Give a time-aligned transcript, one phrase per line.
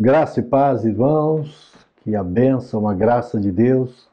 [0.00, 4.08] Graça e paz, irmãos, que a bênção, a graça de Deus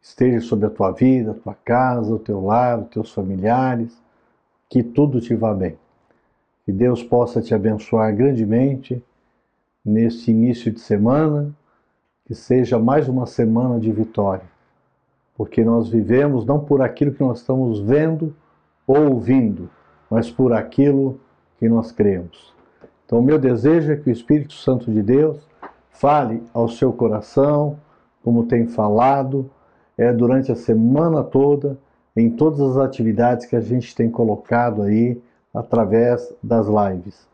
[0.00, 4.00] esteja sobre a tua vida, a tua casa, o teu lar, os teus familiares,
[4.70, 5.76] que tudo te vá bem.
[6.64, 9.02] Que Deus possa te abençoar grandemente
[9.84, 11.52] neste início de semana,
[12.24, 14.46] que seja mais uma semana de vitória,
[15.36, 18.32] porque nós vivemos não por aquilo que nós estamos vendo
[18.86, 19.68] ou ouvindo,
[20.08, 21.18] mas por aquilo
[21.58, 22.55] que nós cremos.
[23.06, 25.48] Então, o meu desejo é que o Espírito Santo de Deus
[25.90, 27.78] fale ao seu coração,
[28.22, 29.48] como tem falado,
[29.96, 31.78] é, durante a semana toda,
[32.16, 35.20] em todas as atividades que a gente tem colocado aí
[35.54, 37.26] através das lives.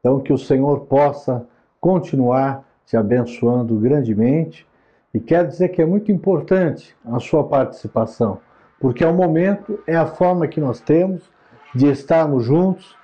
[0.00, 1.46] Então, que o Senhor possa
[1.80, 4.66] continuar te abençoando grandemente.
[5.14, 8.38] E quero dizer que é muito importante a sua participação,
[8.80, 11.22] porque é o momento, é a forma que nós temos
[11.74, 12.96] de estarmos juntos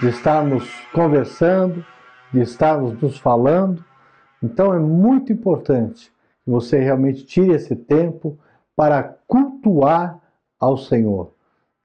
[0.00, 1.84] de estarmos conversando,
[2.32, 3.84] de estarmos nos falando.
[4.42, 6.12] Então é muito importante
[6.44, 8.38] que você realmente tire esse tempo
[8.76, 10.20] para cultuar
[10.58, 11.32] ao Senhor.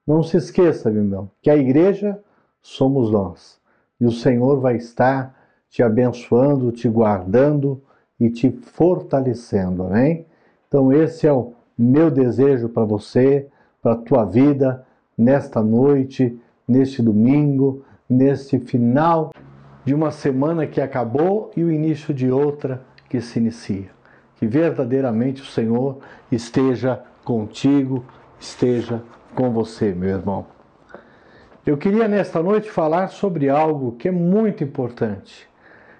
[0.05, 2.19] Não se esqueça, meu irmão, que a igreja
[2.61, 3.59] somos nós.
[3.99, 5.35] E o Senhor vai estar
[5.69, 7.81] te abençoando, te guardando
[8.19, 10.25] e te fortalecendo, amém?
[10.67, 13.47] Então esse é o meu desejo para você,
[13.81, 14.85] para a tua vida
[15.17, 19.33] nesta noite, neste domingo, neste final
[19.85, 23.89] de uma semana que acabou e o início de outra que se inicia.
[24.37, 25.99] Que verdadeiramente o Senhor
[26.31, 28.05] esteja contigo,
[28.39, 29.01] esteja
[29.35, 30.45] com você, meu irmão.
[31.65, 35.47] Eu queria nesta noite falar sobre algo que é muito importante.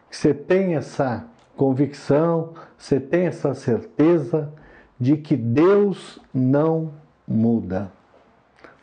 [0.09, 4.51] Que você tenha essa convicção, você tenha essa certeza
[4.99, 6.91] de que Deus não
[7.27, 7.91] muda.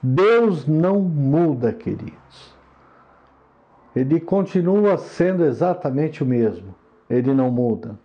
[0.02, 2.49] Deus não muda, queridos
[3.94, 6.74] ele continua sendo exatamente o mesmo,
[7.08, 7.98] ele não muda.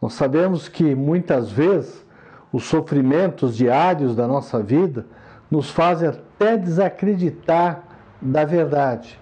[0.00, 2.04] Nós sabemos que muitas vezes
[2.52, 5.06] os sofrimentos diários da nossa vida
[5.50, 7.84] nos fazem até desacreditar
[8.20, 9.18] da verdade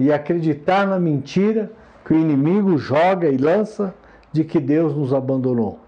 [0.00, 1.70] e acreditar na mentira
[2.04, 3.94] que o inimigo joga e lança
[4.32, 5.78] de que Deus nos abandonou.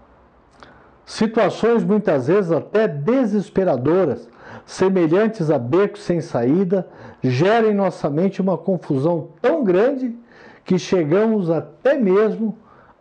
[1.05, 4.29] Situações muitas vezes até desesperadoras
[4.71, 6.87] semelhantes a becos sem saída,
[7.21, 10.15] gera em nossa mente uma confusão tão grande
[10.63, 12.57] que chegamos até mesmo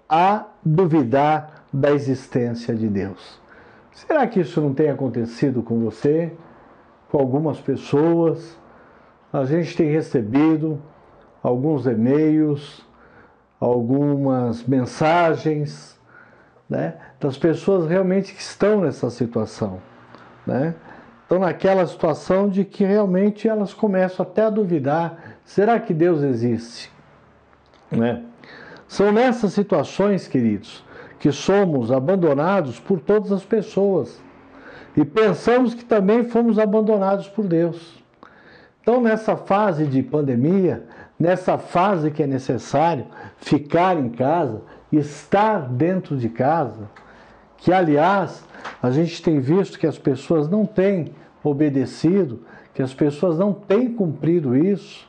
[0.09, 3.41] a duvidar da existência de Deus.
[3.93, 6.33] Será que isso não tem acontecido com você,
[7.09, 8.59] com algumas pessoas?
[9.33, 10.83] A gente tem recebido
[11.41, 12.85] alguns e-mails,
[13.61, 15.97] algumas mensagens,
[16.69, 19.79] né, das pessoas realmente que estão nessa situação,
[20.45, 20.75] né?
[21.31, 26.91] Estão naquela situação de que realmente elas começam até a duvidar: será que Deus existe?
[27.89, 28.25] Né?
[28.89, 30.85] São nessas situações, queridos,
[31.21, 34.21] que somos abandonados por todas as pessoas
[34.97, 38.03] e pensamos que também fomos abandonados por Deus.
[38.83, 40.85] Então, nessa fase de pandemia,
[41.17, 46.89] nessa fase que é necessário ficar em casa, estar dentro de casa,
[47.61, 48.45] que aliás
[48.83, 51.13] a gente tem visto que as pessoas não têm
[51.43, 52.41] obedecido,
[52.75, 55.09] que as pessoas não têm cumprido isso.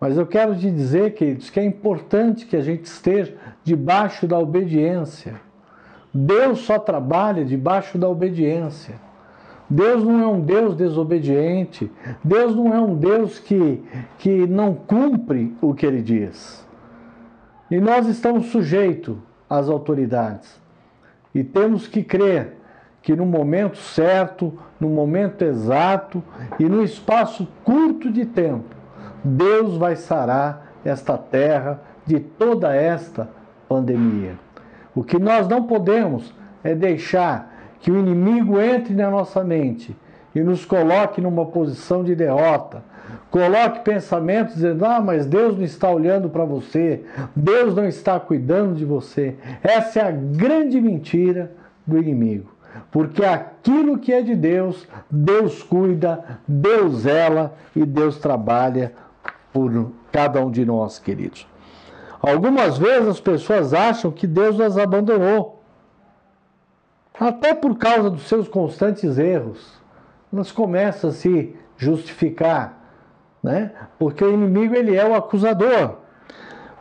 [0.00, 3.34] Mas eu quero te dizer, queridos, que é importante que a gente esteja
[3.64, 5.40] debaixo da obediência.
[6.12, 8.94] Deus só trabalha debaixo da obediência.
[9.68, 11.90] Deus não é um Deus desobediente.
[12.22, 13.82] Deus não é um Deus que,
[14.18, 16.64] que não cumpre o que ele diz.
[17.70, 19.16] E nós estamos sujeitos
[19.50, 20.65] às autoridades.
[21.36, 22.56] E temos que crer
[23.02, 26.24] que no momento certo, no momento exato
[26.58, 28.74] e no espaço curto de tempo,
[29.22, 33.28] Deus vai sarar esta terra de toda esta
[33.68, 34.38] pandemia.
[34.94, 39.94] O que nós não podemos é deixar que o inimigo entre na nossa mente
[40.34, 42.82] e nos coloque numa posição de derrota.
[43.30, 48.74] Coloque pensamentos dizendo: Ah, mas Deus não está olhando para você, Deus não está cuidando
[48.74, 49.36] de você.
[49.62, 51.52] Essa é a grande mentira
[51.86, 52.56] do inimigo
[52.90, 58.92] porque aquilo que é de Deus, Deus cuida, Deus zela e Deus trabalha
[59.52, 61.46] por cada um de nós, queridos.
[62.20, 65.62] Algumas vezes as pessoas acham que Deus as abandonou,
[67.18, 69.80] até por causa dos seus constantes erros.
[70.32, 72.75] Elas começam a se justificar,
[73.46, 73.70] né?
[73.96, 75.98] Porque o inimigo ele é o acusador.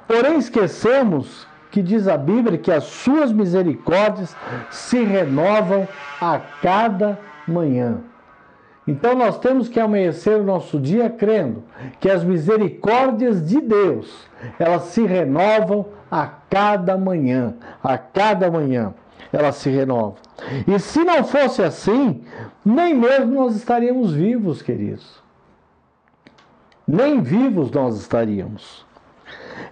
[0.08, 4.36] Porém esquecemos que diz a Bíblia que as suas misericórdias
[4.72, 5.88] se renovam
[6.20, 8.00] a cada manhã.
[8.88, 11.64] Então nós temos que amanhecer o nosso dia crendo
[12.00, 14.28] que as misericórdias de Deus,
[14.58, 18.94] elas se renovam a cada manhã, a cada manhã
[19.32, 20.16] elas se renovam.
[20.68, 22.24] E se não fosse assim,
[22.64, 25.25] nem mesmo nós estaríamos vivos, queridos.
[26.88, 28.86] Nem vivos nós estaríamos.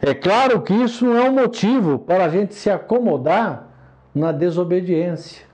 [0.01, 3.67] É claro que isso não é um motivo para a gente se acomodar
[4.13, 5.45] na desobediência.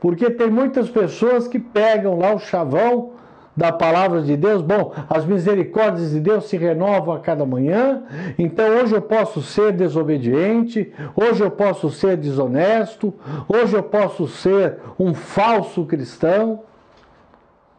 [0.00, 3.12] Porque tem muitas pessoas que pegam lá o chavão
[3.56, 4.62] da palavra de Deus.
[4.62, 8.02] Bom, as misericórdias de Deus se renovam a cada manhã.
[8.38, 13.12] Então hoje eu posso ser desobediente, hoje eu posso ser desonesto,
[13.48, 16.60] hoje eu posso ser um falso cristão.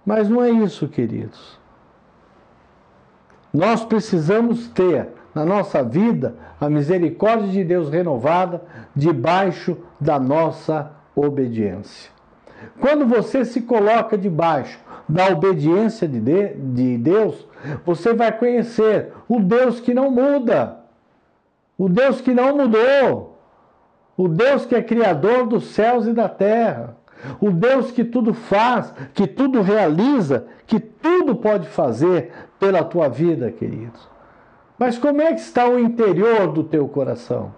[0.06, 1.61] Mas não é isso, queridos.
[3.54, 8.62] Nós precisamos ter na nossa vida a misericórdia de Deus renovada
[8.96, 12.12] debaixo da nossa obediência.
[12.80, 17.48] Quando você se coloca debaixo da obediência de, de Deus,
[17.86, 20.78] você vai conhecer o Deus que não muda,
[21.78, 23.40] o Deus que não mudou,
[24.16, 26.96] o Deus que é criador dos céus e da terra,
[27.40, 33.52] o Deus que tudo faz, que tudo realiza, que tudo pode fazer pela tua vida,
[33.52, 34.10] queridos.
[34.78, 37.54] Mas como é que está o interior do teu coração?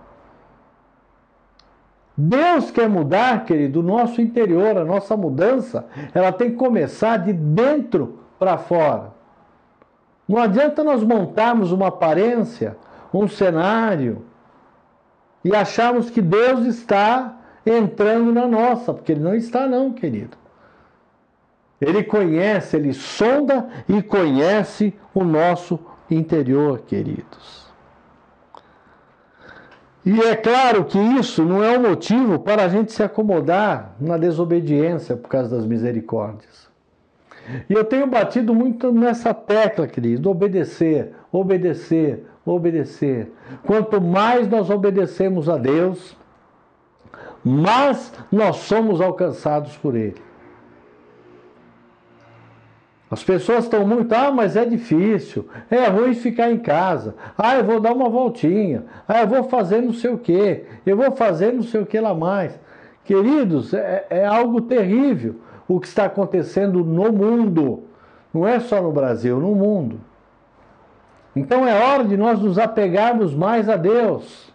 [2.16, 7.34] Deus quer mudar, querido, o nosso interior, a nossa mudança, ela tem que começar de
[7.34, 9.14] dentro para fora.
[10.28, 12.78] Não adianta nós montarmos uma aparência,
[13.14, 14.26] um cenário,
[15.44, 20.38] e acharmos que Deus está entrando na nossa, porque Ele não está, não, querido.
[21.80, 25.78] Ele conhece, ele sonda e conhece o nosso
[26.10, 27.64] interior, queridos.
[30.06, 34.18] E é claro que isso não é um motivo para a gente se acomodar na
[34.18, 36.70] desobediência por causa das misericórdias.
[37.70, 43.32] E eu tenho batido muito nessa tecla, querido, obedecer, obedecer, obedecer.
[43.66, 46.16] Quanto mais nós obedecemos a Deus,
[47.44, 50.22] mais nós somos alcançados por Ele.
[53.14, 57.64] As pessoas estão muito, ah, mas é difícil, é ruim ficar em casa, ah, eu
[57.64, 61.54] vou dar uma voltinha, ah, eu vou fazer não sei o que, eu vou fazer
[61.54, 62.60] não sei o que lá mais.
[63.06, 65.36] Queridos, é, é algo terrível
[65.68, 67.84] o que está acontecendo no mundo,
[68.34, 70.00] não é só no Brasil, no mundo.
[71.36, 74.53] Então é hora de nós nos apegarmos mais a Deus.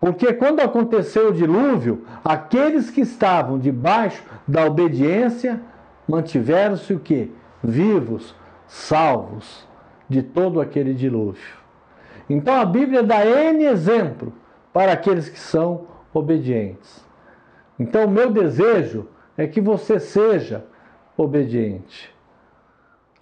[0.00, 5.60] Porque quando aconteceu o dilúvio, aqueles que estavam debaixo da obediência
[6.08, 7.30] mantiveram-se o que?
[7.62, 8.34] Vivos,
[8.66, 9.68] salvos
[10.08, 11.60] de todo aquele dilúvio.
[12.28, 14.32] Então a Bíblia dá N exemplo
[14.72, 17.04] para aqueles que são obedientes.
[17.78, 19.06] Então o meu desejo
[19.36, 20.64] é que você seja
[21.16, 22.14] obediente.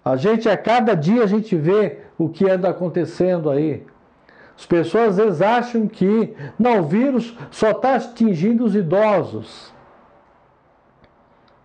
[0.03, 3.85] A gente a cada dia a gente vê o que anda acontecendo aí.
[4.59, 9.73] As pessoas às vezes acham que não, o vírus só está atingindo os idosos.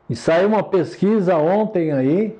[0.08, 2.38] E saiu uma pesquisa ontem aí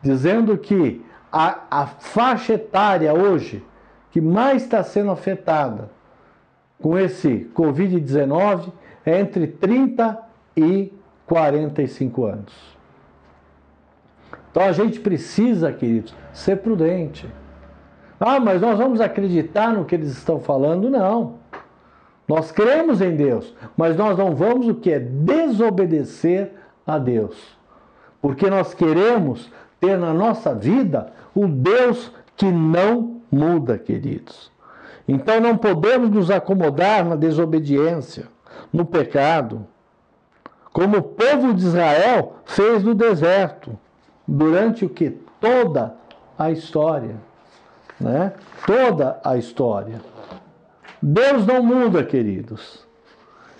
[0.00, 3.64] dizendo que a, a faixa etária hoje
[4.12, 5.90] que mais está sendo afetada
[6.80, 8.72] com esse Covid-19
[9.04, 10.22] é entre 30
[10.56, 10.92] e
[11.26, 12.78] 45 anos.
[14.52, 17.28] Então a gente precisa, queridos, ser prudente.
[18.20, 20.90] Ah, mas nós vamos acreditar no que eles estão falando?
[20.90, 21.34] Não.
[22.26, 26.52] Nós cremos em Deus, mas nós não vamos o que é desobedecer
[26.86, 27.56] a Deus.
[28.20, 34.50] Porque nós queremos ter na nossa vida o Deus que não muda, queridos.
[35.06, 38.26] Então não podemos nos acomodar na desobediência,
[38.72, 39.66] no pecado,
[40.72, 43.78] como o povo de Israel fez no deserto,
[44.26, 45.10] durante o que?
[45.40, 45.94] Toda
[46.38, 47.16] a história.
[48.00, 48.32] Né?
[48.66, 50.00] Toda a história.
[51.02, 52.86] Deus não muda, queridos.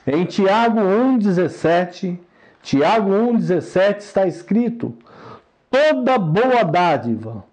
[0.06, 2.18] Em Tiago 1,17,
[2.62, 4.94] Tiago 1,17 está escrito:
[5.70, 7.44] toda boa dádiva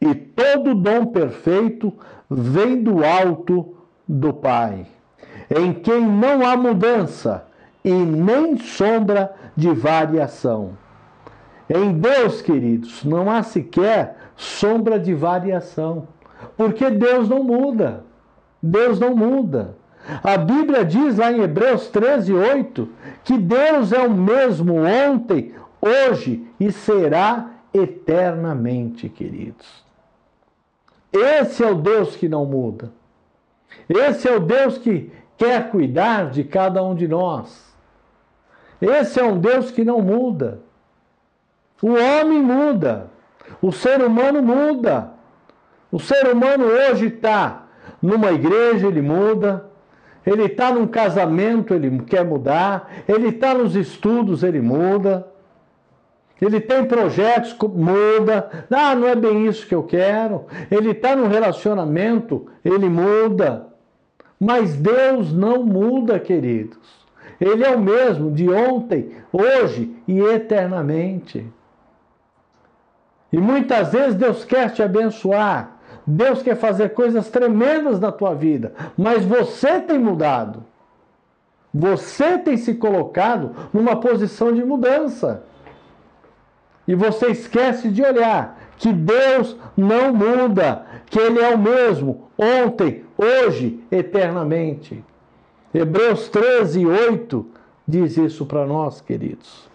[0.00, 1.92] e todo dom perfeito
[2.30, 3.76] vem do alto
[4.06, 4.86] do Pai,
[5.50, 7.46] em quem não há mudança
[7.84, 10.76] e nem sombra de variação.
[11.68, 16.06] Em Deus, queridos, não há sequer sombra de variação,
[16.56, 18.04] porque Deus não muda.
[18.62, 19.76] Deus não muda.
[20.22, 22.88] A Bíblia diz lá em Hebreus 13, 8,
[23.24, 29.84] que Deus é o mesmo ontem, hoje e será eternamente, queridos.
[31.12, 32.92] Esse é o Deus que não muda.
[33.88, 37.74] Esse é o Deus que quer cuidar de cada um de nós.
[38.80, 40.60] Esse é um Deus que não muda.
[41.82, 43.10] O homem muda.
[43.60, 45.15] O ser humano muda.
[45.96, 47.68] O ser humano hoje está
[48.02, 49.64] numa igreja, ele muda.
[50.26, 52.90] Ele está num casamento, ele quer mudar.
[53.08, 55.26] Ele está nos estudos, ele muda.
[56.38, 58.66] Ele tem projetos, muda.
[58.70, 60.44] Ah, não é bem isso que eu quero.
[60.70, 63.66] Ele está no relacionamento, ele muda.
[64.38, 67.06] Mas Deus não muda, queridos.
[67.40, 71.50] Ele é o mesmo de ontem, hoje e eternamente.
[73.32, 75.75] E muitas vezes Deus quer te abençoar.
[76.06, 80.64] Deus quer fazer coisas tremendas na tua vida, mas você tem mudado.
[81.74, 85.42] Você tem se colocado numa posição de mudança.
[86.86, 93.04] E você esquece de olhar que Deus não muda, que Ele é o mesmo ontem,
[93.18, 95.04] hoje, eternamente.
[95.74, 97.46] Hebreus 13, 8
[97.86, 99.68] diz isso para nós, queridos.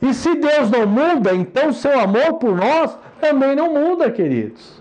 [0.00, 4.79] E se Deus não muda, então seu amor por nós também não muda, queridos.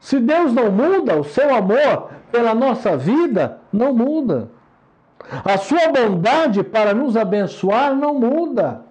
[0.00, 4.50] Se Deus não muda, o seu amor pela nossa vida não muda.
[5.44, 8.82] A sua bondade para nos abençoar não muda.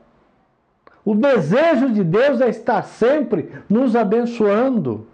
[1.04, 5.08] O desejo de Deus é estar sempre nos abençoando.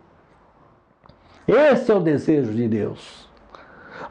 [1.47, 3.29] Esse é o desejo de Deus.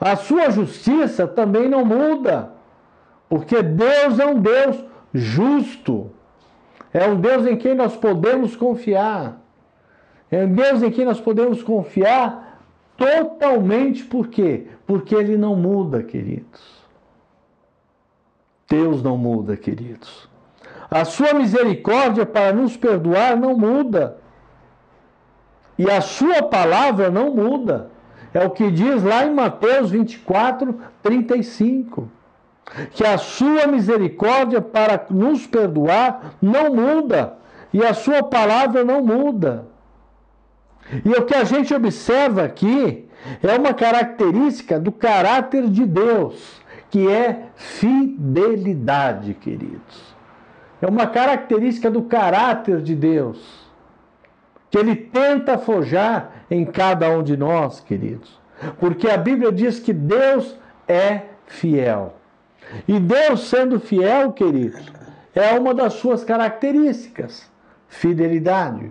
[0.00, 2.50] A sua justiça também não muda,
[3.28, 6.10] porque Deus é um Deus justo.
[6.92, 9.41] É um Deus em quem nós podemos confiar.
[10.32, 12.58] É um Deus em quem nós podemos confiar
[12.96, 14.66] totalmente, por quê?
[14.86, 16.82] Porque Ele não muda, queridos.
[18.66, 20.26] Deus não muda, queridos.
[20.90, 24.16] A sua misericórdia para nos perdoar não muda.
[25.78, 27.90] E a sua palavra não muda.
[28.32, 32.10] É o que diz lá em Mateus 24, 35.
[32.92, 37.34] Que a sua misericórdia para nos perdoar não muda.
[37.70, 39.71] E a sua palavra não muda.
[41.04, 43.08] E o que a gente observa aqui
[43.42, 46.60] é uma característica do caráter de Deus,
[46.90, 50.14] que é fidelidade, queridos.
[50.80, 53.62] É uma característica do caráter de Deus
[54.72, 58.40] que ele tenta forjar em cada um de nós, queridos.
[58.80, 60.58] Porque a Bíblia diz que Deus
[60.88, 62.14] é fiel.
[62.88, 64.90] E Deus sendo fiel, queridos,
[65.34, 67.50] é uma das suas características,
[67.86, 68.90] fidelidade.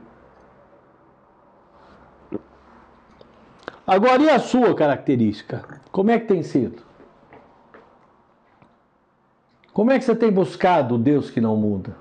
[3.92, 5.66] Agora, e a sua característica?
[5.92, 6.82] Como é que tem sido?
[9.74, 11.98] Como é que você tem buscado o Deus que não muda?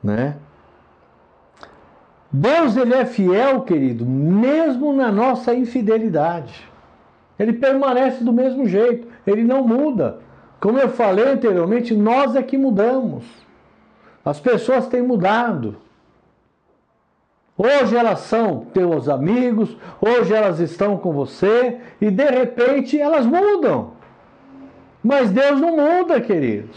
[0.00, 0.36] Né?
[2.30, 6.70] Deus ele é fiel, querido, mesmo na nossa infidelidade.
[7.36, 10.20] Ele permanece do mesmo jeito, ele não muda.
[10.60, 13.24] Como eu falei anteriormente, nós é que mudamos.
[14.24, 15.78] As pessoas têm mudado.
[17.56, 23.92] Hoje elas são teus amigos, hoje elas estão com você e de repente elas mudam.
[25.02, 26.76] Mas Deus não muda, queridos.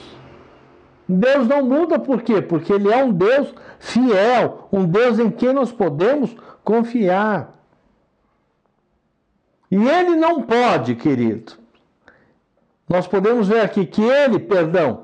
[1.07, 2.41] Deus não muda por quê?
[2.41, 7.53] Porque Ele é um Deus fiel, um Deus em quem nós podemos confiar.
[9.69, 11.53] E Ele não pode, querido.
[12.89, 15.03] Nós podemos ver aqui que Ele, perdão,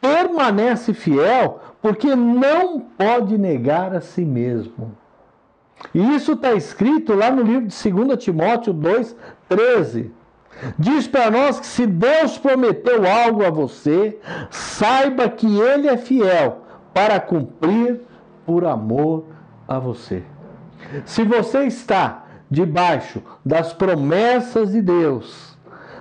[0.00, 4.96] permanece fiel porque não pode negar a si mesmo.
[5.94, 9.16] E isso está escrito lá no livro de 2 Timóteo 2,
[9.48, 10.10] 13.
[10.78, 14.18] Diz para nós que se Deus prometeu algo a você,
[14.50, 16.62] saiba que Ele é fiel
[16.94, 18.00] para cumprir
[18.46, 19.24] por amor
[19.66, 20.22] a você.
[21.04, 25.56] Se você está debaixo das promessas de Deus,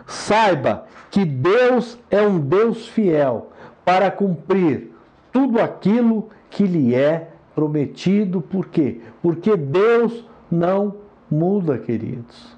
[0.06, 3.52] saiba que Deus é um Deus fiel
[3.86, 4.92] para cumprir
[5.32, 7.31] tudo aquilo que lhe é
[7.62, 8.42] prometido.
[8.42, 9.02] Por quê?
[9.22, 10.96] Porque Deus não
[11.30, 12.58] muda, queridos.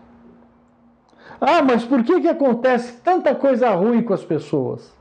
[1.41, 4.93] Ah, mas por que, que acontece tanta coisa ruim com as pessoas?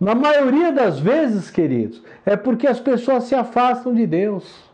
[0.00, 4.68] Na maioria das vezes, queridos, é porque as pessoas se afastam de Deus.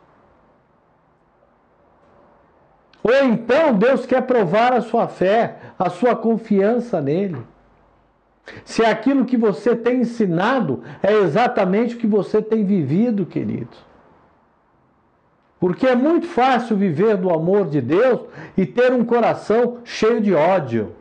[3.02, 7.44] Ou então Deus quer provar a sua fé, a sua confiança nele.
[8.64, 13.78] Se aquilo que você tem ensinado é exatamente o que você tem vivido, queridos.
[15.58, 18.20] Porque é muito fácil viver do amor de Deus
[18.56, 20.94] e ter um coração cheio de ódio.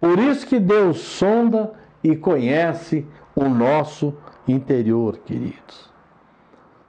[0.00, 1.72] Por isso que Deus sonda
[2.04, 4.14] e conhece o nosso
[4.46, 5.90] interior, queridos.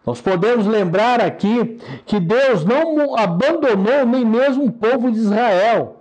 [0.06, 5.97] Nós podemos lembrar aqui que Deus não abandonou nem mesmo o povo de Israel,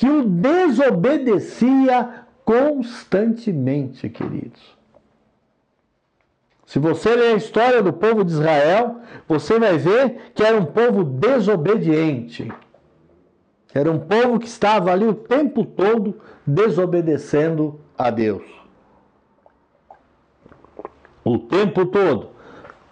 [0.00, 4.74] que o desobedecia constantemente, queridos.
[6.64, 10.64] Se você ler a história do povo de Israel, você vai ver que era um
[10.64, 12.50] povo desobediente.
[13.74, 18.44] Era um povo que estava ali o tempo todo desobedecendo a Deus.
[21.22, 22.30] O tempo todo.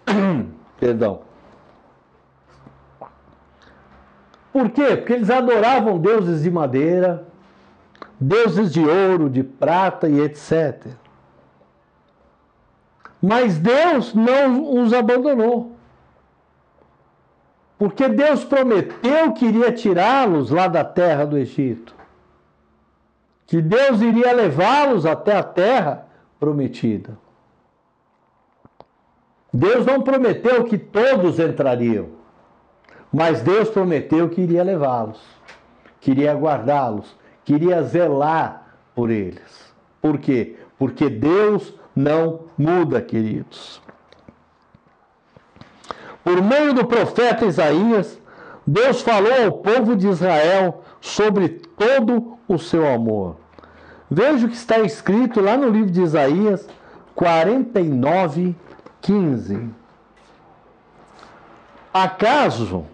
[0.79, 1.28] Perdão.
[4.53, 4.97] Por quê?
[4.97, 7.27] Porque eles adoravam deuses de madeira,
[8.21, 10.87] deuses de ouro, de prata e etc.
[13.21, 15.77] Mas Deus não os abandonou.
[17.79, 21.95] Porque Deus prometeu que iria tirá-los lá da terra do Egito.
[23.47, 26.07] Que Deus iria levá-los até a terra
[26.41, 27.17] prometida.
[29.53, 32.11] Deus não prometeu que todos entrariam,
[33.13, 35.21] mas Deus prometeu que iria levá-los,
[36.01, 39.73] queria guardá-los, queria zelar por eles.
[40.01, 40.57] Por quê?
[40.79, 43.81] Porque Deus não muda, queridos.
[46.23, 48.21] Por meio do profeta Isaías,
[48.67, 53.37] Deus falou ao povo de Israel sobre todo o seu amor.
[54.11, 56.69] Veja o que está escrito lá no livro de Isaías
[57.15, 58.55] 49,
[59.01, 59.71] 15.
[61.93, 62.87] Acaso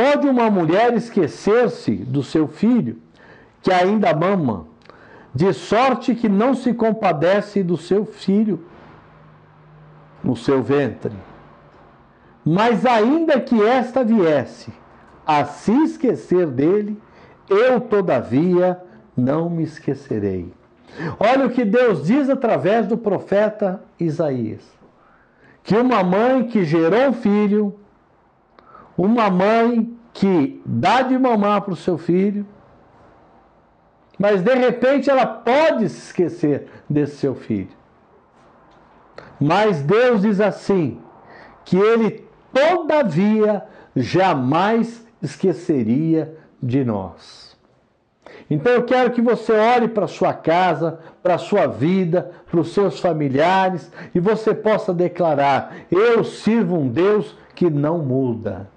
[0.00, 2.96] pode uma mulher esquecer-se do seu filho,
[3.60, 4.66] que ainda mama,
[5.34, 8.64] de sorte que não se compadece do seu filho
[10.24, 11.12] no seu ventre?
[12.42, 14.72] Mas ainda que esta viesse
[15.26, 16.98] a se esquecer dele,
[17.46, 18.80] eu todavia
[19.14, 20.50] não me esquecerei.
[21.18, 24.62] Olha o que Deus diz através do profeta Isaías:
[25.62, 27.78] que uma mãe que gerou um filho,
[29.02, 32.46] uma mãe que dá de mamar para o seu filho,
[34.18, 37.70] mas de repente ela pode se esquecer desse seu filho.
[39.40, 41.00] Mas Deus diz assim:
[41.64, 43.64] que ele todavia
[43.96, 47.56] jamais esqueceria de nós.
[48.50, 53.00] Então eu quero que você olhe para sua casa, para sua vida, para os seus
[53.00, 58.68] familiares e você possa declarar: Eu sirvo um Deus que não muda.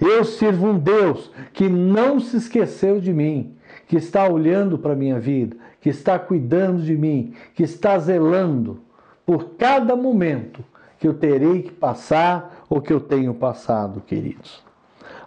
[0.00, 4.96] Eu sirvo um Deus que não se esqueceu de mim, que está olhando para a
[4.96, 8.80] minha vida, que está cuidando de mim, que está zelando
[9.26, 10.64] por cada momento
[10.98, 14.62] que eu terei que passar ou que eu tenho passado, queridos.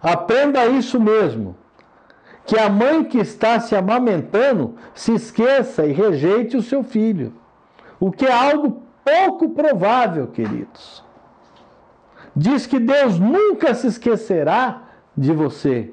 [0.01, 1.55] Aprenda isso mesmo
[2.45, 7.33] que a mãe que está se amamentando se esqueça e rejeite o seu filho,
[7.99, 11.04] o que é algo pouco provável, queridos.
[12.35, 14.83] Diz que Deus nunca se esquecerá
[15.15, 15.91] de você,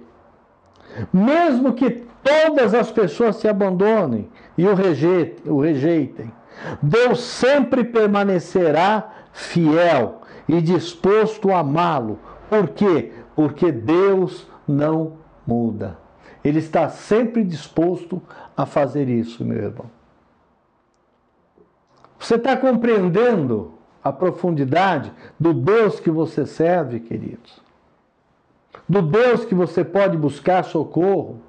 [1.12, 4.28] mesmo que todas as pessoas se abandonem
[4.59, 6.33] e o rejeitem, o rejeitem.
[6.83, 12.18] Deus sempre permanecerá fiel e disposto a amá-lo.
[12.48, 13.12] Por quê?
[13.35, 15.14] Porque Deus não
[15.46, 15.98] muda.
[16.44, 18.20] Ele está sempre disposto
[18.57, 19.87] a fazer isso, meu irmão.
[22.18, 27.61] Você está compreendendo a profundidade do Deus que você serve, queridos?
[28.88, 31.41] Do Deus que você pode buscar socorro?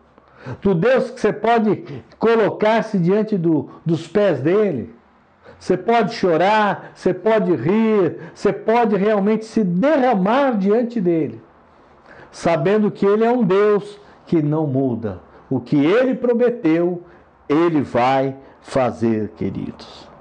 [0.62, 1.84] Do Deus que você pode
[2.20, 4.94] colocar-se diante do, dos pés dele?
[5.58, 11.42] Você pode chorar, você pode rir, você pode realmente se derramar diante dele,
[12.30, 15.22] sabendo que ele é um Deus que não muda.
[15.50, 17.04] O que ele prometeu,
[17.48, 20.13] ele vai fazer, queridos.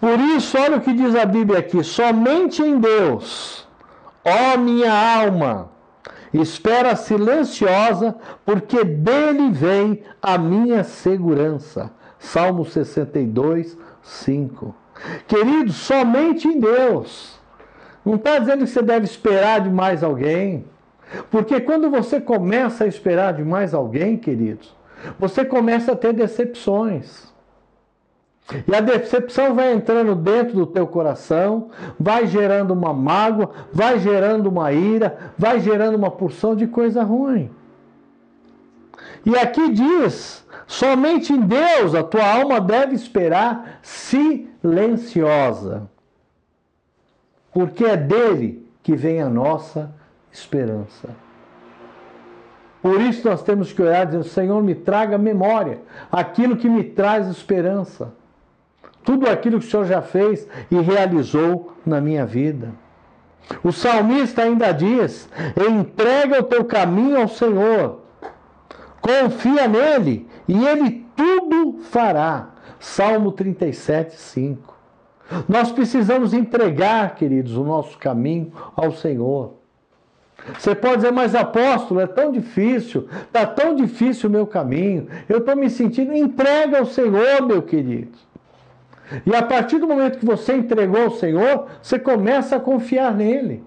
[0.00, 3.68] Por isso, olha o que diz a Bíblia aqui: somente em Deus,
[4.24, 5.70] ó minha alma,
[6.32, 11.90] espera silenciosa, porque dele vem a minha segurança.
[12.18, 14.74] Salmo 62, 5.
[15.26, 17.38] Queridos, somente em Deus.
[18.04, 20.64] Não está dizendo que você deve esperar de mais alguém.
[21.30, 24.74] Porque quando você começa a esperar de mais alguém, queridos,
[25.18, 27.29] você começa a ter decepções.
[28.66, 34.48] E a decepção vai entrando dentro do teu coração, vai gerando uma mágoa, vai gerando
[34.48, 37.50] uma ira, vai gerando uma porção de coisa ruim.
[39.24, 45.88] E aqui diz: somente em Deus a tua alma deve esperar silenciosa,
[47.52, 49.94] porque é dele que vem a nossa
[50.32, 51.10] esperança.
[52.82, 57.28] Por isso nós temos que orar dizendo: Senhor, me traga memória, aquilo que me traz
[57.28, 58.12] esperança.
[59.02, 62.72] Tudo aquilo que o Senhor já fez e realizou na minha vida.
[63.64, 65.28] O salmista ainda diz:
[65.68, 68.00] entrega o teu caminho ao Senhor,
[69.00, 72.50] confia nele e ele tudo fará.
[72.78, 74.78] Salmo 37, 5.
[75.48, 79.54] Nós precisamos entregar, queridos, o nosso caminho ao Senhor.
[80.58, 85.38] Você pode dizer, mas apóstolo, é tão difícil, está tão difícil o meu caminho, eu
[85.38, 86.14] estou me sentindo.
[86.14, 88.18] Entrega ao Senhor, meu querido.
[89.26, 93.64] E a partir do momento que você entregou ao Senhor, você começa a confiar nele.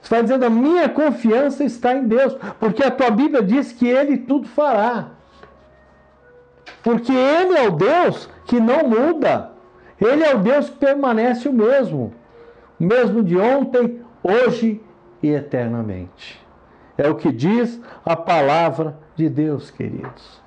[0.00, 3.88] Você vai dizendo, a minha confiança está em Deus, porque a tua Bíblia diz que
[3.88, 5.08] Ele tudo fará.
[6.82, 9.50] Porque Ele é o Deus que não muda.
[10.00, 12.12] Ele é o Deus que permanece o mesmo.
[12.78, 14.80] O mesmo de ontem, hoje
[15.22, 16.44] e eternamente.
[16.96, 20.45] É o que diz a palavra de Deus, queridos.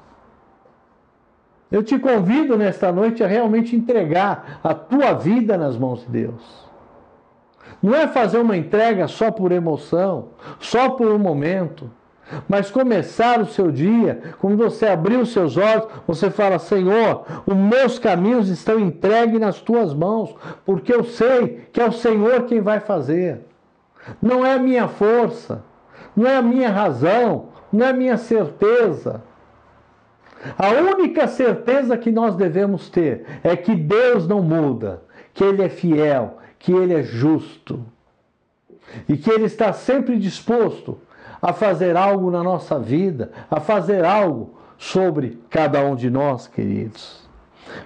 [1.71, 6.67] Eu te convido nesta noite a realmente entregar a tua vida nas mãos de Deus.
[7.81, 10.29] Não é fazer uma entrega só por emoção,
[10.59, 11.89] só por um momento,
[12.47, 17.55] mas começar o seu dia, quando você abrir os seus olhos, você fala: Senhor, os
[17.55, 22.61] meus caminhos estão entregues nas tuas mãos, porque eu sei que é o Senhor quem
[22.61, 23.45] vai fazer.
[24.21, 25.63] Não é a minha força,
[26.15, 29.21] não é a minha razão, não é a minha certeza
[30.57, 35.01] a única certeza que nós devemos ter é que Deus não muda,
[35.33, 37.83] que Ele é fiel, que Ele é justo
[39.07, 40.97] e que Ele está sempre disposto
[41.41, 47.27] a fazer algo na nossa vida, a fazer algo sobre cada um de nós, queridos.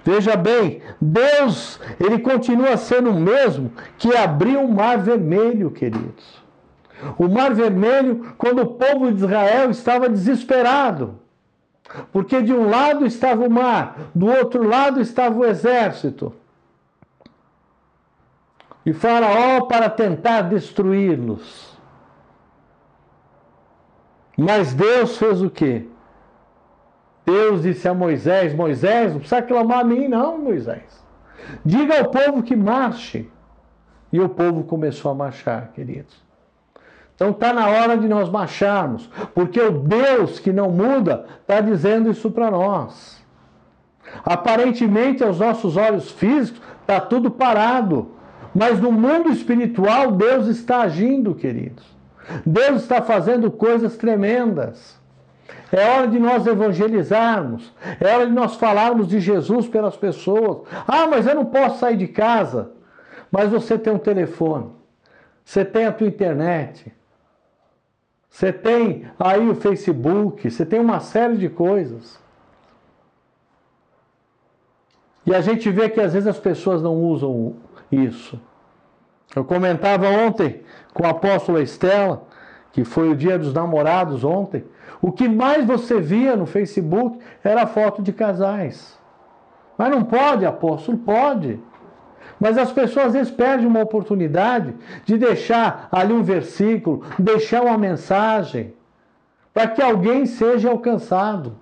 [0.02, 6.42] Veja bem, Deus, ele continua sendo o mesmo que abriu o mar vermelho, queridos.
[7.18, 11.18] O mar vermelho, quando o povo de Israel estava desesperado.
[12.12, 16.32] Porque de um lado estava o mar, do outro lado estava o exército.
[18.84, 21.74] E Faraó para tentar destruí-los.
[24.36, 25.86] Mas Deus fez o quê?
[27.24, 31.02] Deus disse a Moisés: Moisés, não precisa clamar a mim, não, Moisés.
[31.64, 33.30] Diga ao povo que marche.
[34.12, 36.22] E o povo começou a marchar, queridos.
[37.14, 42.10] Então está na hora de nós marcharmos, porque o Deus que não muda está dizendo
[42.10, 43.22] isso para nós.
[44.24, 48.10] Aparentemente, aos nossos olhos físicos, está tudo parado.
[48.54, 51.84] Mas no mundo espiritual, Deus está agindo, queridos.
[52.46, 54.98] Deus está fazendo coisas tremendas.
[55.72, 57.72] É hora de nós evangelizarmos.
[58.00, 60.62] É hora de nós falarmos de Jesus pelas pessoas.
[60.86, 62.70] Ah, mas eu não posso sair de casa.
[63.30, 64.70] Mas você tem um telefone.
[65.44, 66.92] Você tem a tua internet.
[68.34, 72.18] Você tem aí o Facebook, você tem uma série de coisas.
[75.24, 77.54] E a gente vê que às vezes as pessoas não usam
[77.92, 78.40] isso.
[79.36, 82.24] Eu comentava ontem com a apóstola Estela,
[82.72, 84.64] que foi o dia dos namorados ontem.
[85.00, 88.98] O que mais você via no Facebook era foto de casais.
[89.78, 90.98] Mas não pode, apóstolo?
[90.98, 91.60] Pode.
[92.44, 94.74] Mas as pessoas às vezes perdem uma oportunidade
[95.06, 98.74] de deixar ali um versículo, deixar uma mensagem,
[99.54, 101.56] para que alguém seja alcançado.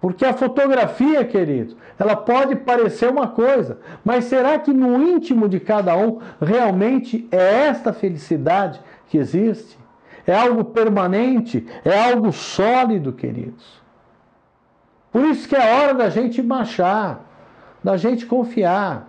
[0.00, 5.60] Porque a fotografia, querido, ela pode parecer uma coisa, mas será que no íntimo de
[5.60, 9.78] cada um realmente é esta felicidade que existe?
[10.26, 11.66] É algo permanente?
[11.84, 13.82] É algo sólido, queridos?
[15.12, 17.27] Por isso que é hora da gente marchar
[17.82, 19.08] da gente confiar.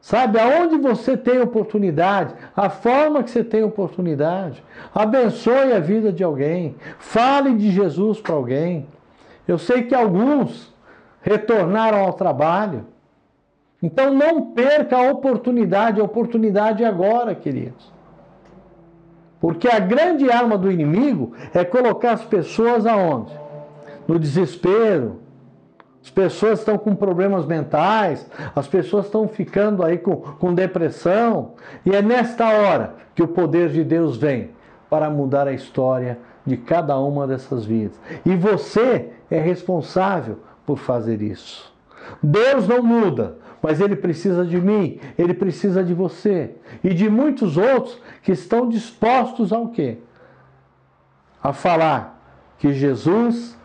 [0.00, 4.62] Sabe, aonde você tem oportunidade, a forma que você tem oportunidade,
[4.94, 8.86] abençoe a vida de alguém, fale de Jesus para alguém.
[9.48, 10.74] Eu sei que alguns
[11.22, 12.84] retornaram ao trabalho,
[13.82, 17.90] então não perca a oportunidade, a oportunidade é agora, queridos.
[19.40, 23.32] Porque a grande arma do inimigo é colocar as pessoas aonde?
[24.06, 25.20] No desespero,
[26.04, 31.54] as pessoas estão com problemas mentais, as pessoas estão ficando aí com, com depressão.
[31.84, 34.50] E é nesta hora que o poder de Deus vem
[34.90, 37.98] para mudar a história de cada uma dessas vidas.
[38.24, 41.72] E você é responsável por fazer isso.
[42.22, 47.56] Deus não muda, mas Ele precisa de mim, Ele precisa de você e de muitos
[47.56, 49.96] outros que estão dispostos ao quê?
[51.42, 52.22] A falar
[52.58, 53.58] que Jesus,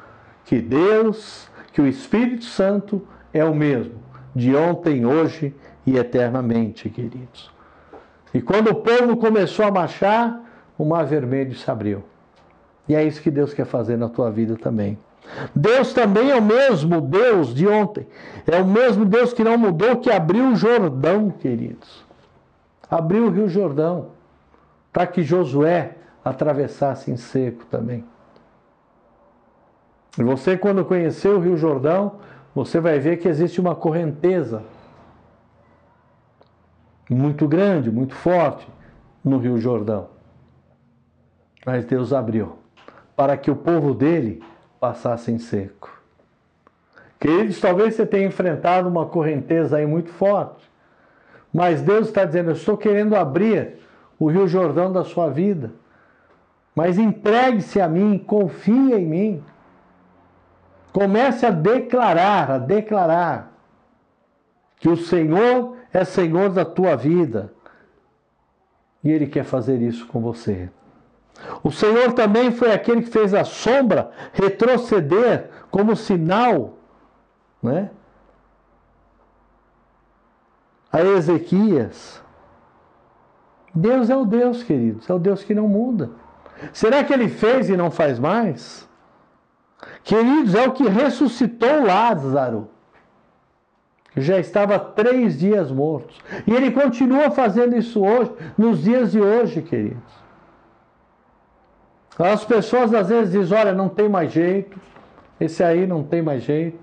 [0.45, 1.48] que Deus,
[1.79, 3.93] que o Espírito Santo é o mesmo,
[4.35, 7.49] de ontem, hoje e eternamente, queridos.
[8.33, 10.41] E quando o povo começou a marchar,
[10.77, 12.03] o mar vermelho se abriu.
[12.85, 14.99] E é isso que Deus quer fazer na tua vida também.
[15.55, 18.05] Deus também é o mesmo Deus de ontem.
[18.45, 22.03] É o mesmo Deus que não mudou, que abriu o Jordão, queridos.
[22.91, 24.09] Abriu o Rio Jordão,
[24.91, 28.03] para que Josué atravessasse em seco também.
[30.17, 32.19] Você, quando conheceu o Rio Jordão,
[32.53, 34.63] você vai ver que existe uma correnteza
[37.09, 38.67] muito grande, muito forte
[39.23, 40.09] no Rio Jordão.
[41.65, 42.57] Mas Deus abriu
[43.15, 44.43] para que o povo dele
[44.79, 45.99] passasse em seco.
[47.19, 50.69] Queridos, talvez você tenha enfrentado uma correnteza aí muito forte,
[51.53, 53.77] mas Deus está dizendo: Eu estou querendo abrir
[54.17, 55.71] o Rio Jordão da sua vida,
[56.73, 59.43] mas entregue-se a mim, confie em mim.
[60.91, 63.54] Comece a declarar, a declarar
[64.80, 67.54] que o Senhor é Senhor da tua vida.
[69.04, 70.69] E Ele quer fazer isso com você.
[71.63, 76.78] O Senhor também foi aquele que fez a sombra retroceder como sinal,
[77.62, 77.91] né?
[80.91, 82.21] A Ezequias.
[83.73, 86.10] Deus é o Deus, queridos, é o Deus que não muda.
[86.73, 88.88] Será que ele fez e não faz mais?
[90.03, 92.69] Queridos, é o que ressuscitou Lázaro
[94.17, 96.13] já estava três dias morto.
[96.45, 100.19] E ele continua fazendo isso hoje, nos dias de hoje, queridos.
[102.17, 104.79] As pessoas às vezes dizem: olha, não tem mais jeito,
[105.39, 106.79] esse aí não tem mais jeito.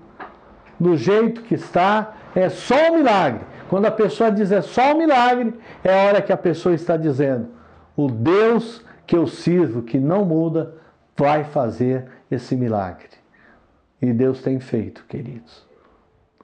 [0.79, 3.41] Do jeito que está, é só um milagre.
[3.69, 5.53] Quando a pessoa diz é só um milagre,
[5.83, 7.49] é a hora que a pessoa está dizendo:
[7.95, 10.75] o Deus que eu sirvo, que não muda,
[11.15, 13.09] vai fazer esse milagre.
[14.01, 15.65] E Deus tem feito, queridos.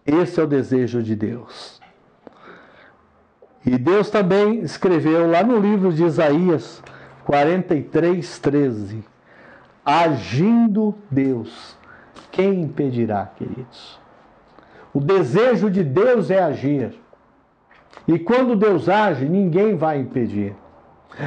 [0.06, 1.82] Esse é o desejo de Deus.
[3.66, 6.84] E Deus também escreveu lá no livro de Isaías
[7.26, 9.04] 43, 13:
[9.86, 11.78] Agindo Deus,
[12.32, 14.00] quem impedirá, queridos?
[14.94, 16.94] O desejo de Deus é agir.
[18.08, 20.56] E quando Deus age, ninguém vai impedir.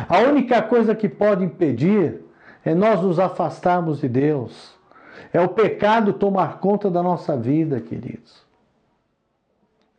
[0.09, 2.21] A única coisa que pode impedir
[2.67, 4.75] é nós nos afastarmos de Deus.
[5.33, 8.45] É o pecado tomar conta da nossa vida, queridos.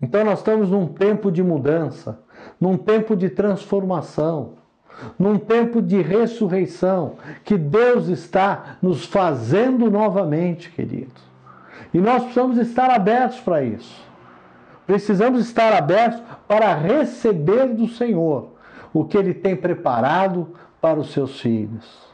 [0.02, 2.20] Então nós estamos num tempo de mudança,
[2.60, 4.56] num tempo de transformação,
[5.18, 7.14] num tempo de ressurreição,
[7.46, 11.24] que Deus está nos fazendo novamente, queridos.
[11.94, 14.06] E nós precisamos estar abertos para isso.
[14.86, 18.50] Precisamos estar abertos para receber do Senhor
[18.94, 20.50] o que Ele tem preparado
[20.82, 22.07] para os seus filhos.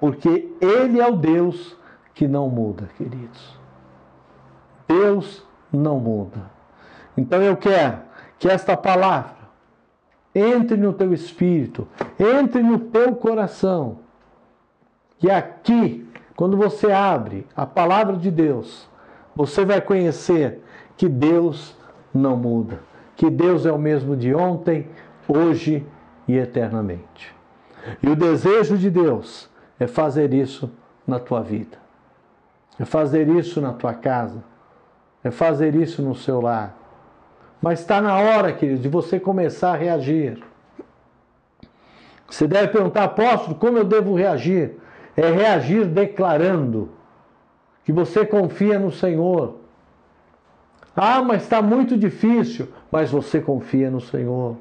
[0.00, 1.76] Porque Ele é o Deus
[2.14, 3.58] que não muda, queridos.
[4.86, 6.50] Deus não muda.
[7.16, 7.98] Então eu quero
[8.38, 9.38] que esta palavra
[10.34, 11.86] entre no teu espírito,
[12.18, 13.98] entre no teu coração.
[15.22, 18.88] E aqui, quando você abre a palavra de Deus,
[19.34, 20.62] você vai conhecer
[20.96, 21.76] que Deus
[22.14, 22.80] não muda,
[23.16, 24.88] que Deus é o mesmo de ontem,
[25.26, 25.84] hoje
[26.26, 27.34] e eternamente.
[28.02, 30.70] E o desejo de Deus é fazer isso
[31.06, 31.78] na tua vida,
[32.78, 34.42] é fazer isso na tua casa,
[35.22, 36.78] é fazer isso no seu lar
[37.60, 40.42] mas está na hora, querido, de você começar a reagir.
[42.28, 44.76] Você deve perguntar, apóstolo, como eu devo reagir?
[45.16, 46.90] É reagir declarando
[47.84, 49.56] que você confia no Senhor.
[50.94, 54.56] Ah, mas está muito difícil, mas você confia no Senhor.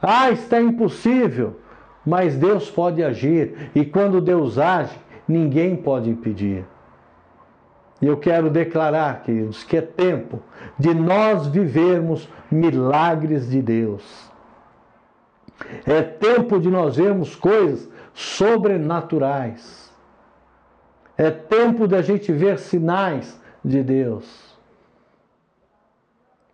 [0.00, 1.60] Ah, está impossível,
[2.06, 3.70] mas Deus pode agir.
[3.74, 6.64] E quando Deus age, ninguém pode impedir.
[8.00, 10.40] E eu quero declarar, queridos, que é tempo
[10.78, 14.30] de nós vivermos milagres de Deus.
[15.86, 19.92] É tempo de nós vermos coisas sobrenaturais.
[21.16, 24.54] É tempo de a gente ver sinais de Deus.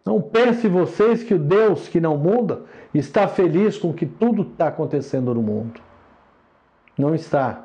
[0.04, 2.62] Não pense vocês que o Deus que não muda
[2.94, 5.80] está feliz com que tudo está acontecendo no mundo.
[6.96, 7.62] Não está.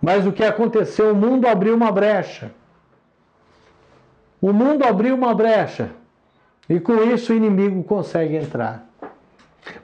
[0.00, 2.52] Mas o que aconteceu, o mundo abriu uma brecha.
[4.40, 5.90] O mundo abriu uma brecha
[6.68, 8.86] e com isso o inimigo consegue entrar.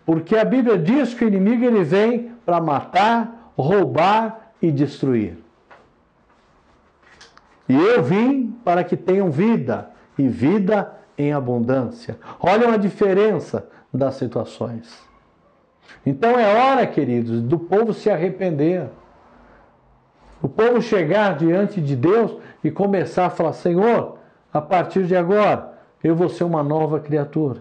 [0.05, 5.39] Porque a Bíblia diz que o inimigo ele vem para matar, roubar e destruir.
[7.67, 12.19] E eu vim para que tenham vida e vida em abundância.
[12.41, 15.03] Olha a diferença das situações.
[16.05, 18.89] Então é hora, queridos, do povo se arrepender.
[20.43, 24.19] O povo chegar diante de Deus e começar a falar: Senhor,
[24.53, 27.61] a partir de agora, eu vou ser uma nova criatura.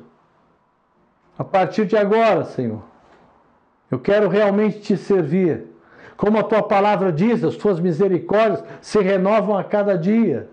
[1.38, 2.82] A partir de agora, Senhor,
[3.89, 5.68] eu quero realmente te servir.
[6.15, 10.50] Como a tua palavra diz, as tuas misericórdias se renovam a cada dia.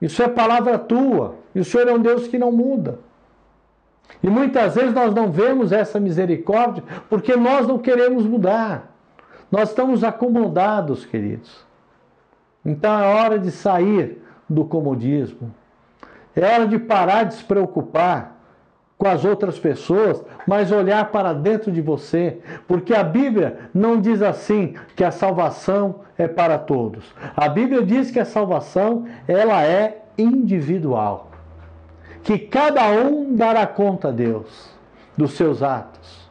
[0.00, 1.36] Isso é palavra tua.
[1.54, 2.98] E o Senhor é um Deus que não muda.
[4.22, 8.92] E muitas vezes nós não vemos essa misericórdia porque nós não queremos mudar.
[9.50, 11.64] Nós estamos acomodados, queridos.
[12.64, 15.54] Então é hora de sair do comodismo.
[16.34, 18.32] É hora de parar de se preocupar
[19.02, 24.22] com as outras pessoas, mas olhar para dentro de você, porque a Bíblia não diz
[24.22, 27.12] assim que a salvação é para todos.
[27.36, 31.31] A Bíblia diz que a salvação ela é individual,
[32.22, 34.70] que cada um dará conta a Deus
[35.16, 36.30] dos seus atos.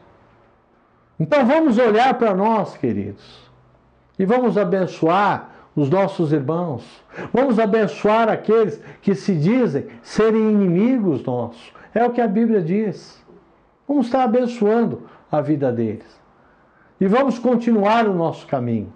[1.18, 3.50] Então vamos olhar para nós, queridos,
[4.18, 6.84] e vamos abençoar os nossos irmãos.
[7.32, 11.72] Vamos abençoar aqueles que se dizem serem inimigos nossos.
[11.94, 13.22] É o que a Bíblia diz.
[13.86, 16.20] Vamos estar abençoando a vida deles.
[17.00, 18.92] E vamos continuar o nosso caminho.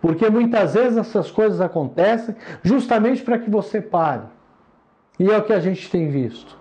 [0.00, 4.22] Porque muitas vezes essas coisas acontecem justamente para que você pare.
[5.18, 6.56] E é o que a gente tem visto.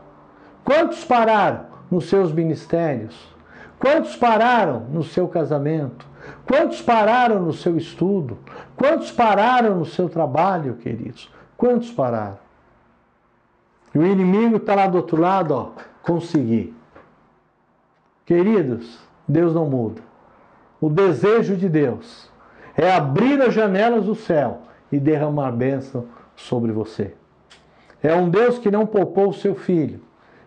[0.64, 3.16] Quantos pararam nos seus ministérios?
[3.78, 6.08] Quantos pararam no seu casamento?
[6.48, 8.38] Quantos pararam no seu estudo?
[8.76, 11.32] Quantos pararam no seu trabalho, queridos?
[11.58, 12.40] Quantos pararam?
[13.94, 16.76] E o inimigo está lá do outro lado, ó, conseguir.
[18.26, 20.02] Queridos, Deus não muda.
[20.82, 22.30] O desejo de Deus
[22.76, 27.14] é abrir as janelas do céu e derramar bênção sobre você.
[28.06, 30.00] É um Deus que não poupou o seu filho,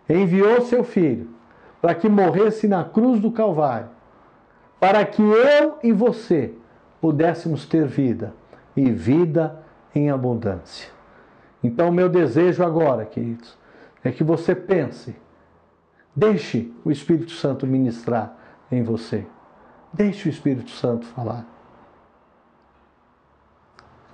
[0.08, 1.28] enviou seu filho
[1.80, 3.88] para que morresse na cruz do Calvário,
[4.78, 6.54] para que eu e você
[7.00, 8.32] pudéssemos ter vida
[8.76, 9.60] e vida
[9.92, 10.88] em abundância.
[11.62, 13.58] Então, meu desejo agora, queridos,
[14.04, 15.16] é que você pense,
[16.14, 18.36] deixe o Espírito Santo ministrar
[18.70, 19.26] em você,
[19.92, 21.44] deixe o Espírito Santo falar.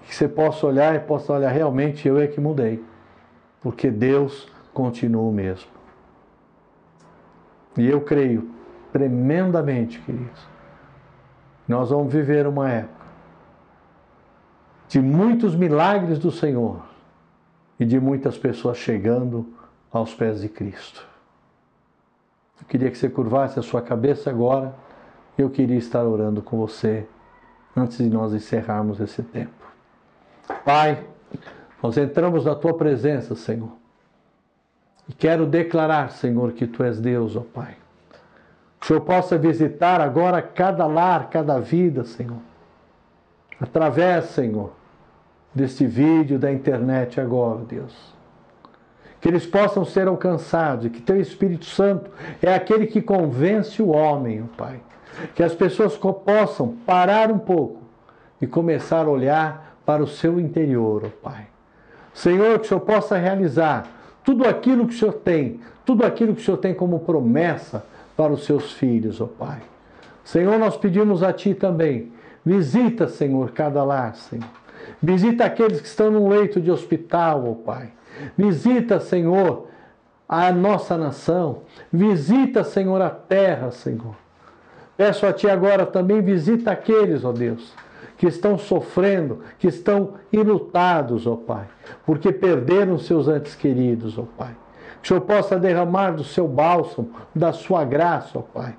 [0.01, 2.83] Que você possa olhar e possa olhar, realmente eu é que mudei,
[3.65, 5.71] porque Deus continua o mesmo.
[7.79, 8.51] E eu creio
[8.93, 10.47] tremendamente, queridos,
[11.67, 13.05] nós vamos viver uma época
[14.87, 16.85] de muitos milagres do Senhor
[17.81, 19.49] e de muitas pessoas chegando
[19.91, 21.09] aos pés de Cristo.
[22.61, 24.75] Eu queria que você curvasse a sua cabeça agora.
[25.39, 27.09] Eu queria estar orando com você
[27.75, 29.65] antes de nós encerrarmos esse tempo.
[30.67, 31.03] Pai,
[31.85, 33.73] nós entramos na tua presença, Senhor.
[35.07, 37.77] E quero declarar, Senhor, que tu és Deus, ó Pai.
[38.81, 42.39] Que o Senhor possa visitar agora cada lar, cada vida, Senhor.
[43.61, 44.73] Através, Senhor,
[45.55, 48.15] deste vídeo da internet agora, Deus.
[49.21, 54.43] Que eles possam ser alcançados que teu Espírito Santo é aquele que convence o homem,
[54.43, 54.81] ó Pai.
[55.35, 57.83] Que as pessoas possam parar um pouco
[58.41, 61.54] e começar a olhar para o seu interior, ó Pai.
[62.15, 63.87] Senhor, que o Senhor possa realizar
[64.25, 67.85] tudo aquilo que o Senhor tem, tudo aquilo que o Senhor tem como promessa
[68.17, 69.61] para os seus filhos, ó Pai.
[70.25, 72.13] Senhor, nós pedimos a Ti também,
[72.45, 74.49] visita, Senhor, cada lar, Senhor.
[75.03, 77.91] Visita aqueles que estão num leito de hospital, ó Pai.
[78.39, 79.67] Visita, Senhor,
[80.29, 81.63] a nossa nação.
[81.93, 84.15] Visita, Senhor, a terra, Senhor.
[84.97, 87.75] Peço a Ti agora também, visita aqueles, ó Deus,
[88.17, 91.67] que estão sofrendo, que estão enlutados, ó Pai,
[92.07, 94.55] porque perderam seus antes queridos, ó Pai.
[95.03, 98.75] Que o Senhor possa derramar do seu bálsamo, da sua graça, ó Pai.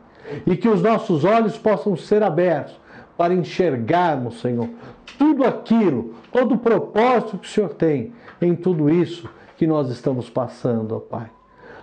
[0.46, 2.80] E que os nossos olhos possam ser abertos
[3.16, 4.70] para enxergarmos, Senhor,
[5.18, 10.30] tudo aquilo, todo o propósito que o Senhor tem em tudo isso que nós estamos
[10.30, 11.35] passando, ó Pai.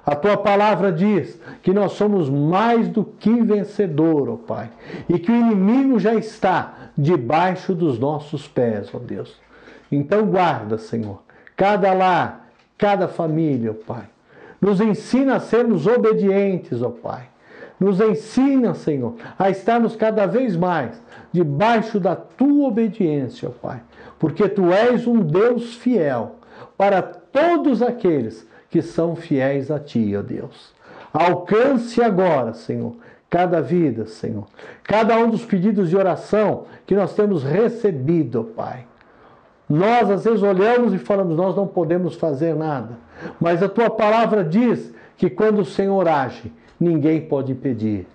[0.05, 4.69] A tua palavra diz que nós somos mais do que vencedor, ó Pai,
[5.09, 9.41] e que o inimigo já está debaixo dos nossos pés, ó Deus.
[9.91, 11.23] Então guarda, Senhor,
[11.57, 14.05] cada lar, cada família, ó Pai.
[14.61, 17.29] Nos ensina a sermos obedientes, ó Pai.
[17.79, 21.01] Nos ensina, Senhor, a estarmos cada vez mais
[21.33, 23.81] debaixo da tua obediência, ó Pai,
[24.19, 26.37] porque tu és um Deus fiel
[26.77, 30.73] para todos aqueles que são fiéis a Ti, ó Deus.
[31.13, 32.95] Alcance agora, Senhor,
[33.29, 34.47] cada vida, Senhor,
[34.83, 38.87] cada um dos pedidos de oração que nós temos recebido, ó Pai.
[39.69, 42.97] Nós às vezes olhamos e falamos, nós não podemos fazer nada,
[43.39, 46.51] mas a Tua palavra diz que quando o Senhor age,
[46.81, 48.07] ninguém pode impedir.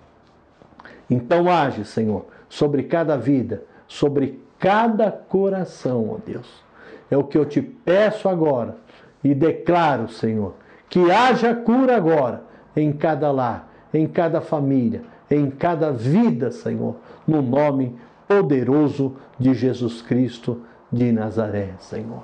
[1.08, 6.64] Então age, Senhor, sobre cada vida, sobre cada coração, ó Deus.
[7.08, 8.76] É o que eu te peço agora
[9.22, 10.54] e declaro, Senhor,
[10.88, 12.44] que haja cura agora
[12.76, 16.96] em cada lar, em cada família, em cada vida, Senhor,
[17.26, 20.62] no nome poderoso de Jesus Cristo
[20.92, 22.22] de Nazaré, Senhor.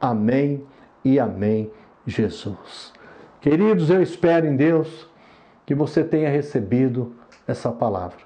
[0.00, 0.64] Amém
[1.04, 1.70] e amém,
[2.06, 2.92] Jesus.
[3.40, 5.08] Queridos, eu espero em Deus
[5.66, 7.14] que você tenha recebido
[7.46, 8.18] essa palavra.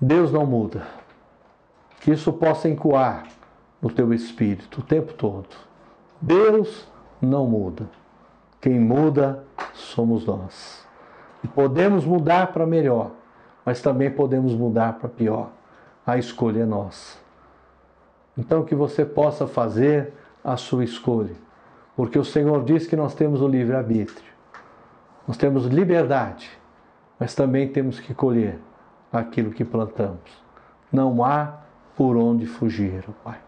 [0.00, 0.86] Deus não muda.
[2.00, 3.26] Que isso possa encoar
[3.82, 5.67] no teu espírito o tempo todo.
[6.20, 6.86] Deus
[7.20, 7.88] não muda.
[8.60, 10.86] Quem muda somos nós.
[11.42, 13.12] E podemos mudar para melhor,
[13.64, 15.50] mas também podemos mudar para pior.
[16.04, 17.18] A escolha é nossa.
[18.36, 20.12] Então que você possa fazer
[20.42, 21.34] a sua escolha,
[21.96, 24.32] porque o Senhor diz que nós temos o livre arbítrio.
[25.26, 26.50] Nós temos liberdade,
[27.18, 28.58] mas também temos que colher
[29.12, 30.42] aquilo que plantamos.
[30.90, 31.58] Não há
[31.96, 33.47] por onde fugir, Pai.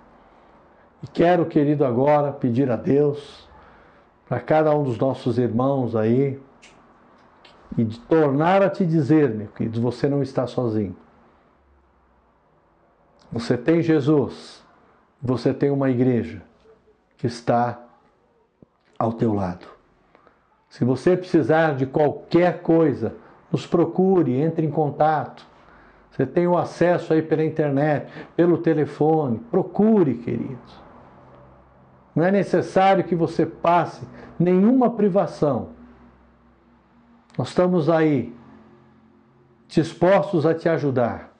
[1.03, 3.48] E quero, querido, agora pedir a Deus
[4.28, 6.40] para cada um dos nossos irmãos aí
[7.76, 10.96] e de tornar a te dizer, meu querido, você não está sozinho.
[13.32, 14.62] Você tem Jesus,
[15.22, 16.42] você tem uma igreja
[17.16, 17.80] que está
[18.98, 19.66] ao teu lado.
[20.68, 23.14] Se você precisar de qualquer coisa,
[23.51, 25.46] nos procure, entre em contato.
[26.11, 29.38] Você tem o acesso aí pela internet, pelo telefone.
[29.51, 30.80] Procure, queridos.
[32.14, 34.06] Não é necessário que você passe
[34.38, 35.68] nenhuma privação.
[37.38, 38.34] Nós estamos aí
[39.68, 41.32] dispostos a te ajudar,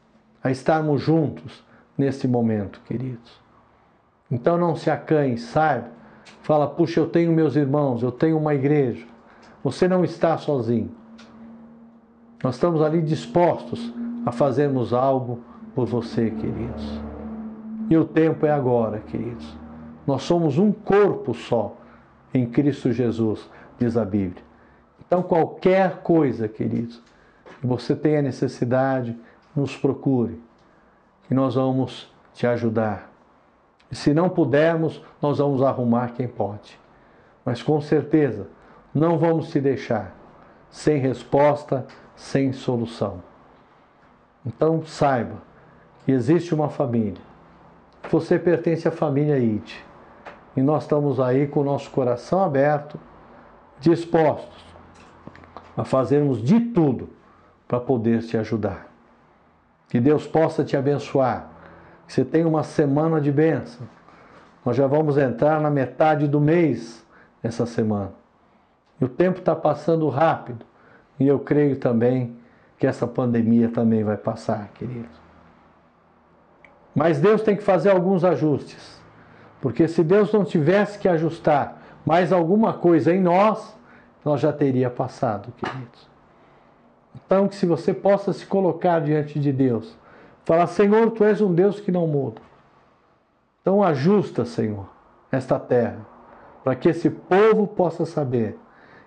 [0.43, 1.65] a estarmos juntos
[1.99, 3.41] nesse momento, queridos.
[4.31, 5.89] Então não se acanhe, saiba.
[6.43, 9.05] Fala, puxa, eu tenho meus irmãos, eu tenho uma igreja.
[9.65, 10.91] Você não está sozinho.
[12.43, 13.93] Nós estamos ali dispostos
[14.25, 15.41] a fazermos algo
[15.75, 17.01] por você, queridos.
[17.91, 19.59] E o tempo é agora, queridos.
[20.07, 21.77] Nós somos um corpo só
[22.33, 23.49] em Cristo Jesus,
[23.79, 24.43] diz a Bíblia.
[25.07, 27.03] Então, qualquer coisa, queridos,
[27.61, 29.17] que você tenha necessidade,
[29.55, 30.41] nos procure,
[31.27, 33.11] que nós vamos te ajudar.
[33.91, 36.79] E se não pudermos, nós vamos arrumar quem pode.
[37.45, 38.47] Mas com certeza,
[38.95, 40.17] não vamos te deixar
[40.71, 43.23] sem resposta, sem solução.
[44.47, 45.43] Então saiba
[46.05, 47.21] que existe uma família.
[48.11, 49.85] Você pertence à família IT.
[50.57, 52.99] E nós estamos aí com o nosso coração aberto,
[53.79, 54.65] dispostos
[55.77, 57.09] a fazermos de tudo
[57.67, 58.89] para poder te ajudar.
[59.89, 61.49] Que Deus possa te abençoar.
[62.07, 63.87] Que você tenha uma semana de bênção.
[64.65, 67.05] Nós já vamos entrar na metade do mês
[67.43, 68.13] essa semana.
[69.01, 70.67] E o tempo está passando rápido.
[71.19, 72.37] E eu creio também
[72.79, 75.09] que essa pandemia também vai passar, querido.
[76.95, 79.00] Mas Deus tem que fazer alguns ajustes.
[79.61, 83.77] Porque se Deus não tivesse que ajustar mais alguma coisa em nós,
[84.25, 86.09] nós já teria passado, queridos.
[87.15, 89.97] Então, que se você possa se colocar diante de Deus,
[90.45, 92.41] falar: Senhor, tu és um Deus que não muda.
[93.61, 94.89] Então, ajusta, Senhor,
[95.31, 96.07] esta terra,
[96.65, 98.59] para que esse povo possa saber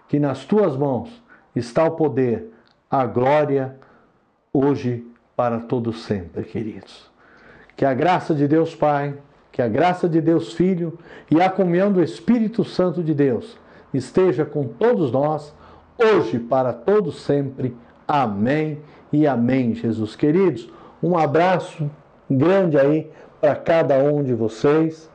[0.08, 1.24] que nas tuas mãos
[1.56, 2.52] está o poder
[2.90, 3.76] a glória
[4.54, 7.12] hoje para todos sempre, queridos.
[7.76, 9.16] Que a graça de Deus Pai,
[9.54, 10.98] que a graça de Deus Filho
[11.30, 13.56] e a comunhão do Espírito Santo de Deus
[13.94, 15.54] esteja com todos nós,
[15.98, 17.78] hoje para todos sempre.
[18.08, 18.80] Amém
[19.12, 20.68] e amém, Jesus queridos.
[21.02, 21.90] Um abraço
[22.30, 25.08] grande aí para cada um de vocês.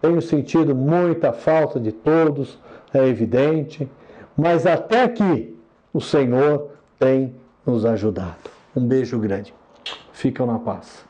[0.00, 2.58] Tenho sentido muita falta de todos,
[2.94, 3.86] é evidente,
[4.34, 5.54] mas até aqui
[5.92, 7.34] o Senhor tem
[7.66, 8.48] nos ajudado.
[8.74, 9.52] Um beijo grande.
[10.12, 11.07] Ficam na paz.